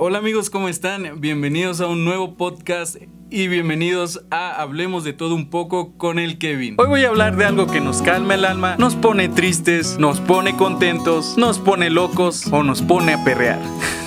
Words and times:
Hola 0.00 0.18
amigos, 0.18 0.48
¿cómo 0.48 0.68
están? 0.68 1.20
Bienvenidos 1.20 1.80
a 1.80 1.88
un 1.88 2.04
nuevo 2.04 2.36
podcast 2.36 2.98
y 3.30 3.48
bienvenidos 3.48 4.24
a 4.30 4.62
Hablemos 4.62 5.02
de 5.02 5.12
todo 5.12 5.34
un 5.34 5.50
poco 5.50 5.98
con 5.98 6.20
el 6.20 6.38
Kevin. 6.38 6.76
Hoy 6.78 6.86
voy 6.86 7.04
a 7.04 7.08
hablar 7.08 7.36
de 7.36 7.44
algo 7.44 7.66
que 7.66 7.80
nos 7.80 8.00
calma 8.00 8.34
el 8.34 8.44
alma, 8.44 8.76
nos 8.78 8.94
pone 8.94 9.28
tristes, 9.28 9.98
nos 9.98 10.20
pone 10.20 10.56
contentos, 10.56 11.36
nos 11.36 11.58
pone 11.58 11.90
locos 11.90 12.46
o 12.52 12.62
nos 12.62 12.80
pone 12.80 13.14
a 13.14 13.24
perrear. 13.24 13.58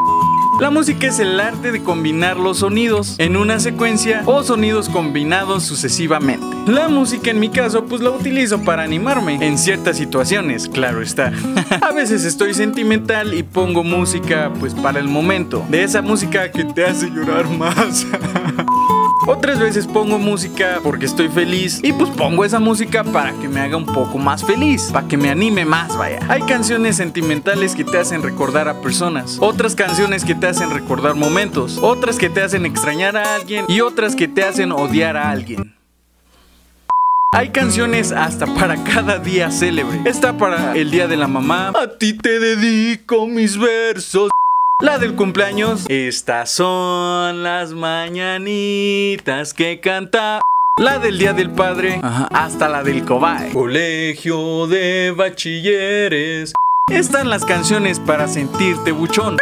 La 0.61 0.69
música 0.69 1.07
es 1.07 1.19
el 1.21 1.41
arte 1.41 1.73
de 1.73 1.83
combinar 1.83 2.37
los 2.37 2.59
sonidos 2.59 3.15
en 3.17 3.39
una 3.39 3.59
secuencia 3.61 4.23
o 4.27 4.43
sonidos 4.43 4.91
combinados 4.91 5.63
sucesivamente. 5.63 6.47
La 6.71 6.89
música 6.89 7.31
en 7.31 7.41
mi 7.41 7.49
caso 7.49 7.87
pues 7.87 8.03
la 8.03 8.11
utilizo 8.11 8.61
para 8.61 8.83
animarme 8.83 9.39
en 9.41 9.57
ciertas 9.57 9.97
situaciones, 9.97 10.69
claro 10.69 11.01
está. 11.01 11.33
A 11.81 11.93
veces 11.93 12.27
estoy 12.27 12.53
sentimental 12.53 13.33
y 13.33 13.43
pongo 13.43 13.83
música 13.83 14.53
pues 14.61 14.75
para 14.75 15.01
el 15.01 15.09
momento, 15.09 15.65
de 15.71 15.83
esa 15.83 16.03
música 16.03 16.51
que 16.53 16.65
te 16.65 16.85
hace 16.85 17.09
llorar 17.09 17.49
más. 17.49 18.07
Otras 19.27 19.59
veces 19.59 19.87
pongo 19.87 20.19
música 20.19 20.81
porque 20.83 21.05
estoy 21.05 21.29
feliz 21.29 21.81
y 21.83 21.93
pues 21.93 22.11
pongo 22.11 22.45
esa 22.45 22.59
música 22.59 23.05
para 23.05 23.33
que 23.35 23.49
me 23.49 23.61
haga 23.61 23.77
un 23.77 23.87
poco 23.87 24.17
más 24.19 24.45
feliz, 24.45 24.91
para 24.93 25.07
que 25.07 25.17
me 25.17 25.31
anime 25.31 25.65
más, 25.65 25.97
vaya. 25.97 26.19
Hay 26.29 26.43
canciones 26.43 26.97
sentimentales 26.97 27.75
que 27.75 27.85
te 27.85 27.99
hacen 27.99 28.23
recordar 28.23 28.69
a 28.69 28.81
personas, 28.81 29.37
otras 29.41 29.75
canciones 29.75 30.25
que 30.25 30.35
te 30.35 30.47
hacen 30.51 30.71
recordar 30.71 31.15
momentos, 31.15 31.79
otras 31.81 32.19
que 32.19 32.29
te 32.29 32.43
hacen 32.43 32.67
extrañar 32.67 33.17
a 33.17 33.35
alguien 33.35 33.65
y 33.69 33.81
otras 33.81 34.15
que 34.15 34.29
te 34.29 34.45
hacen 34.45 34.73
odiar 34.73 35.17
a 35.17 35.31
alguien. 35.31 35.75
Hay 37.33 37.51
canciones 37.51 38.11
hasta 38.11 38.47
para 38.47 38.83
cada 38.83 39.19
día 39.19 39.53
célebre. 39.53 40.01
Está 40.05 40.37
para 40.37 40.77
el 40.77 40.91
día 40.91 41.07
de 41.07 41.17
la 41.17 41.29
mamá. 41.29 41.69
A 41.69 41.97
ti 41.97 42.15
te 42.15 42.41
dedico 42.41 43.29
mis 43.29 43.57
versos. 43.57 44.31
La 44.83 44.99
del 44.99 45.15
cumpleaños. 45.15 45.85
Estas 45.89 46.51
son 46.51 47.45
las 47.45 47.73
mañanitas 47.73 49.55
que 49.55 49.79
canta. 49.79 50.41
La 50.77 50.99
del 50.99 51.19
Día 51.19 51.33
del 51.33 51.51
Padre. 51.51 52.01
Hasta 52.03 52.69
la 52.69 52.83
del 52.83 53.05
Cobae. 53.05 53.53
Colegio 53.53 54.67
de 54.67 55.15
Bachilleres. 55.17 56.53
Están 56.91 57.31
las 57.31 57.45
canciones 57.45 58.01
para 58.01 58.27
sentirte 58.27 58.91
buchón. 58.91 59.37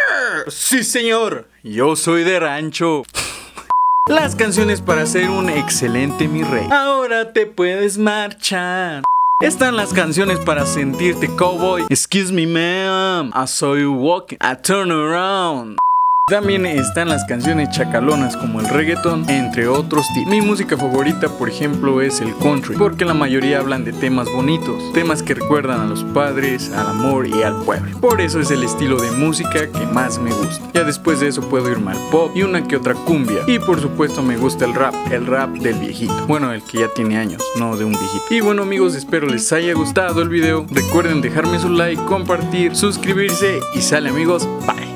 Sí, 0.50 0.84
señor. 0.84 1.48
Yo 1.62 1.96
soy 1.96 2.24
de 2.24 2.40
rancho. 2.40 3.02
Las 4.08 4.34
canciones 4.34 4.80
para 4.80 5.04
ser 5.06 5.28
un 5.28 5.50
excelente 5.50 6.28
mi 6.28 6.42
rey. 6.42 6.66
Ahora 6.70 7.32
te 7.32 7.46
puedes 7.46 7.98
marchar. 7.98 9.02
Están 9.40 9.76
las 9.76 9.92
canciones 9.92 10.38
para 10.40 10.66
sentirte 10.66 11.28
cowboy. 11.36 11.84
Excuse 11.90 12.32
me, 12.32 12.46
ma'am. 12.46 13.30
I 13.34 13.46
saw 13.46 13.76
you 13.76 13.92
walking. 13.92 14.38
I 14.40 14.56
turn 14.56 14.90
around. 14.90 15.78
También 16.28 16.66
están 16.66 17.08
las 17.08 17.24
canciones 17.24 17.70
chacalonas 17.70 18.36
como 18.36 18.60
el 18.60 18.68
reggaeton, 18.68 19.30
entre 19.30 19.66
otros 19.66 20.06
tipos. 20.12 20.30
Mi 20.30 20.42
música 20.42 20.76
favorita, 20.76 21.28
por 21.28 21.48
ejemplo, 21.48 22.02
es 22.02 22.20
el 22.20 22.36
country, 22.36 22.76
porque 22.76 23.06
la 23.06 23.14
mayoría 23.14 23.60
hablan 23.60 23.82
de 23.84 23.94
temas 23.94 24.30
bonitos, 24.30 24.92
temas 24.92 25.22
que 25.22 25.32
recuerdan 25.32 25.80
a 25.80 25.86
los 25.86 26.04
padres, 26.04 26.70
al 26.72 26.88
amor 26.88 27.26
y 27.26 27.42
al 27.42 27.62
pueblo. 27.62 27.98
Por 27.98 28.20
eso 28.20 28.40
es 28.40 28.50
el 28.50 28.62
estilo 28.62 29.00
de 29.00 29.10
música 29.12 29.72
que 29.72 29.86
más 29.86 30.18
me 30.18 30.30
gusta. 30.30 30.62
Ya 30.74 30.84
después 30.84 31.20
de 31.20 31.28
eso 31.28 31.48
puedo 31.48 31.70
irme 31.70 31.92
al 31.92 32.10
pop 32.10 32.30
y 32.34 32.42
una 32.42 32.62
que 32.62 32.76
otra 32.76 32.92
cumbia. 32.92 33.40
Y 33.46 33.58
por 33.58 33.80
supuesto 33.80 34.22
me 34.22 34.36
gusta 34.36 34.66
el 34.66 34.74
rap, 34.74 34.94
el 35.10 35.24
rap 35.24 35.50
del 35.56 35.78
viejito. 35.78 36.26
Bueno, 36.26 36.52
el 36.52 36.62
que 36.62 36.80
ya 36.80 36.88
tiene 36.88 37.16
años, 37.16 37.42
no 37.58 37.74
de 37.78 37.86
un 37.86 37.92
viejito. 37.92 38.24
Y 38.28 38.40
bueno 38.40 38.64
amigos, 38.64 38.94
espero 38.94 39.28
les 39.28 39.50
haya 39.52 39.72
gustado 39.72 40.20
el 40.20 40.28
video. 40.28 40.66
Recuerden 40.70 41.22
dejarme 41.22 41.58
su 41.58 41.70
like, 41.70 42.04
compartir, 42.04 42.76
suscribirse 42.76 43.60
y 43.74 43.80
sale 43.80 44.10
amigos. 44.10 44.46
Bye. 44.66 44.87